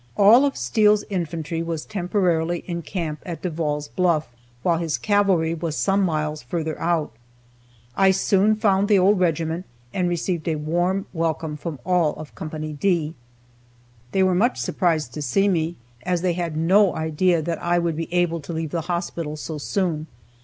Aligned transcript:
All 0.17 0.45
of 0.45 0.57
Steele's 0.57 1.03
infantry 1.11 1.61
was 1.61 1.85
temporarily 1.85 2.63
in 2.65 2.81
camp 2.81 3.21
at 3.23 3.43
Devall's 3.43 3.87
Bluff, 3.87 4.29
while 4.63 4.79
his 4.79 4.97
cavalry 4.97 5.53
was 5.53 5.77
some 5.77 6.01
miles 6.01 6.41
further 6.41 6.79
out. 6.79 7.11
I 7.95 8.09
soon 8.09 8.55
found 8.55 8.87
the 8.87 8.97
old 8.97 9.19
regiment, 9.19 9.65
and 9.93 10.09
received 10.09 10.47
a 10.47 10.55
warm 10.55 11.05
welcome 11.13 11.55
from 11.55 11.77
all 11.85 12.15
of 12.15 12.33
Co. 12.33 12.47
D. 12.47 13.13
They 14.11 14.23
were 14.23 14.33
much 14.33 14.57
surprised 14.59 15.13
to 15.13 15.21
see 15.21 15.47
me, 15.47 15.75
as 16.01 16.23
they 16.23 16.33
had 16.33 16.57
no 16.57 16.95
idea 16.95 17.43
that 17.43 17.61
I 17.61 17.77
would 17.77 17.95
be 17.95 18.11
able 18.11 18.39
to 18.39 18.53
leave 18.53 18.71
the 18.71 18.81
hospital 18.81 19.37
so 19.37 19.59
soon. 19.59 20.07